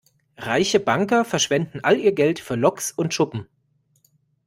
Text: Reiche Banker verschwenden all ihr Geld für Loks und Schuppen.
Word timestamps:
Reiche 0.39 0.79
Banker 0.79 1.23
verschwenden 1.23 1.81
all 1.83 1.99
ihr 1.99 2.11
Geld 2.13 2.39
für 2.39 2.55
Loks 2.55 2.91
und 2.91 3.13
Schuppen. 3.13 3.47